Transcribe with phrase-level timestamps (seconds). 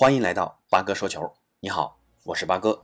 [0.00, 1.30] 欢迎来到八哥说球。
[1.60, 1.94] 你好，
[2.24, 2.82] 我是八哥。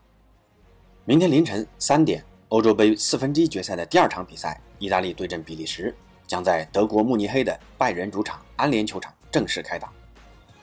[1.06, 9.90] 明天凌晨三点，欧洲杯四分之一决赛的第二场比赛，意大利对阵比利时，将在德国慕尼黑的拜仁主场安联球场正式开打。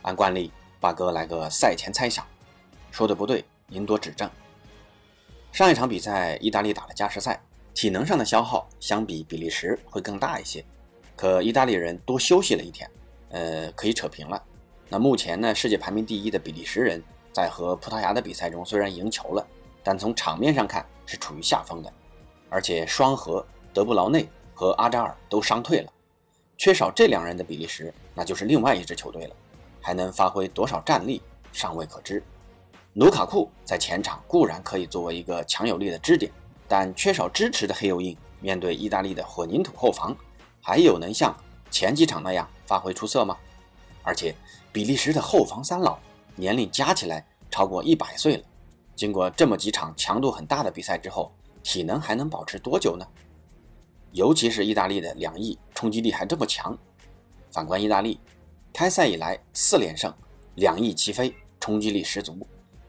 [0.03, 2.23] 按惯例，八哥来个赛前猜想，
[2.91, 4.29] 说的不对，您多指正。
[5.51, 7.41] 上一场比赛，意大利打了加时赛，
[7.73, 10.63] 体能上的消耗相比比利时会更大一些，
[11.15, 12.87] 可意大利人多休息了一天，
[13.29, 14.39] 呃，可以扯平了。
[14.89, 19.47] 那目前呢，世界排名第一的比利时人在和葡萄牙的比赛中虽然赢球了，
[19.83, 21.91] 但从场面上看是处于下风的，
[22.49, 25.91] 而且双核德布劳内和阿扎尔都伤退了，
[26.57, 29.35] 缺少这两人的比利时那就是另外一支球队了，
[29.81, 32.23] 还能发挥多少战力尚未可知。
[32.93, 36.31] 卢卡库在前场固然可以作为一个强有力的支点，
[36.67, 40.15] 但缺少支持的黑油印面对意大利的混凝土后防，
[40.61, 41.35] 还有能像
[41.71, 43.35] 前几场那样发挥出色吗？
[44.03, 44.35] 而且，
[44.73, 45.99] 比利时的后防三老
[46.35, 48.43] 年龄加起来超过一百岁了，
[48.95, 53.05] 经过这么几场强度很大的比赛之后，体能还能保持多久呢？
[54.13, 56.75] 尤其是意大利的两翼冲击力还这么强。
[57.51, 58.19] 反观意大利，
[58.73, 60.11] 开赛以来四连胜，
[60.55, 62.35] 两翼齐飞，冲击力十足。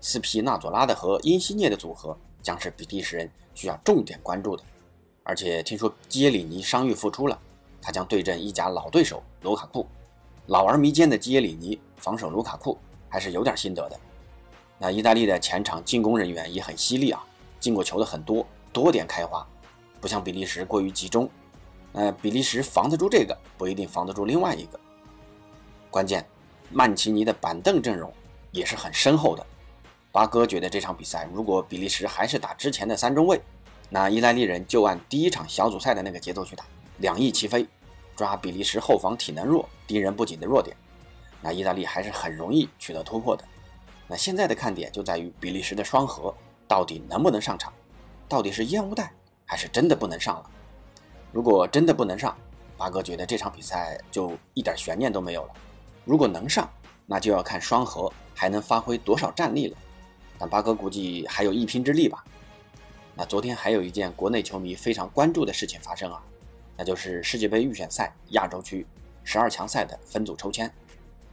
[0.00, 4.62] 斯皮纳佐拉的和因西涅的组合将是比利时人需要重点关注的。
[5.22, 7.39] 而且听说基耶里尼伤愈复出了，
[7.83, 9.87] 他将对阵意甲老对手卢卡库。
[10.47, 12.77] 老而弥坚的基耶里尼防守卢卡库
[13.09, 13.98] 还是有点心得的。
[14.78, 17.25] 那意大利的前场进攻人员也很犀利啊，
[17.59, 19.47] 进过球的很多，多点开花，
[20.00, 21.28] 不像比利时过于集中。
[21.92, 24.78] 呃，比利时防得住这个，不一定防得住另外一个。
[25.91, 26.27] 关键，
[26.70, 28.12] 曼奇尼的板凳阵容
[28.50, 29.47] 也是很深厚的。
[30.11, 33.41] 八哥觉得这场比赛，如果比利时还是打之前的三中卫，
[33.89, 36.65] 那意大利人就按第一场小组赛的那个节奏去打，
[36.98, 37.67] 两翼齐飞。
[38.17, 40.77] 抓比利时后防体能弱、敌人不紧的弱点，
[41.41, 43.45] 那意大利还是很容易取得突破的。
[44.06, 46.34] 那现在的看点就在于比利时的双核
[46.69, 47.73] 到底能不能上场，
[48.29, 49.11] 到底是烟雾弹
[49.45, 50.51] 还是真的不能上了？
[51.33, 52.37] 如果真的不能上，
[52.77, 55.55] 八哥觉得这场比赛就一点悬念都没有了。
[56.05, 56.69] 如果能上，
[57.06, 59.77] 那就要看双核还能发挥多少战力了。
[60.38, 62.25] 但八哥估计还有一拼之力吧。
[63.15, 66.22] 那昨天还有一件国内球迷非常关注的事情发生啊。
[66.77, 68.87] 那就是世界杯预选赛亚洲区
[69.23, 70.71] 十二强赛的分组抽签，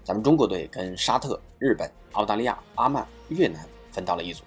[0.04, 4.44] 咱们中国队跟沙特、日本、澳大利亚、阿曼、越南分到了一组。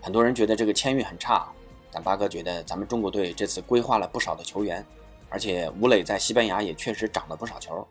[0.00, 1.48] 很多人觉得这个签运很差，
[1.90, 4.84] 但八哥觉得咱们中国队这次规划了不少的球员，
[5.28, 7.86] 而且吴磊在西班牙也确实长了不少球。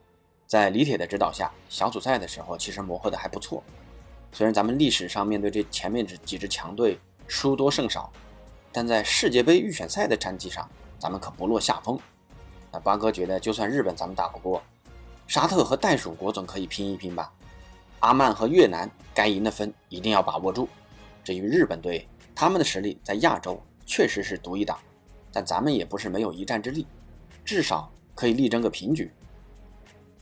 [0.48, 3.63] 在李铁的指导下，小组赛的时候其实磨合的还不错。
[4.34, 8.12] 虽然咱们历史上面对这前面这几支强队输多胜少，
[8.72, 10.69] 但在世界杯预选赛的战绩上，
[11.00, 12.00] 咱们可不落下风。
[12.71, 14.61] 那八哥觉得，就算日本咱们打不过，
[15.27, 17.31] 沙特和袋鼠国总可以拼一拼吧。
[17.99, 20.67] 阿曼和越南该赢的分一定要把握住。
[21.23, 24.79] 至于日本队，他们的实力在亚洲确实是独一档，
[25.31, 26.87] 但咱们也不是没有一战之力，
[27.45, 29.11] 至少可以力争个平局。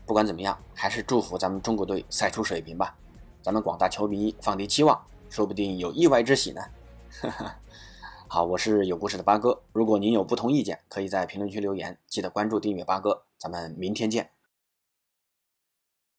[0.06, 2.96] 不管怎么样，还是祝福咱们中国队赛出水平吧。
[3.42, 5.00] 咱们广大球迷放低期望，
[5.30, 6.62] 说不定有意外之喜呢。
[7.22, 7.56] 哈哈。
[8.32, 9.64] 好，我是有故事的八哥。
[9.74, 11.98] 如果您有不同意见，可以在评论区留言。
[12.06, 13.24] 记得关注、订阅八哥。
[13.40, 14.30] 咱们明天见。